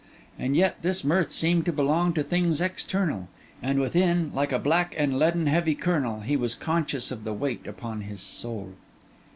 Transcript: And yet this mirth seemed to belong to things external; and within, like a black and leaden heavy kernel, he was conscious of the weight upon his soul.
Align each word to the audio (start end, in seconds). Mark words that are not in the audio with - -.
And 0.39 0.55
yet 0.57 0.81
this 0.81 1.03
mirth 1.03 1.29
seemed 1.29 1.63
to 1.65 1.71
belong 1.71 2.13
to 2.15 2.23
things 2.23 2.59
external; 2.59 3.27
and 3.61 3.79
within, 3.79 4.31
like 4.33 4.51
a 4.51 4.57
black 4.57 4.95
and 4.97 5.19
leaden 5.19 5.45
heavy 5.45 5.75
kernel, 5.75 6.21
he 6.21 6.35
was 6.35 6.55
conscious 6.55 7.11
of 7.11 7.23
the 7.23 7.33
weight 7.33 7.67
upon 7.67 8.01
his 8.01 8.21
soul. 8.21 8.73